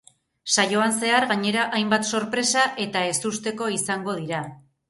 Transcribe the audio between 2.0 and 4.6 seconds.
sorpresa eta ezusteko izango dira.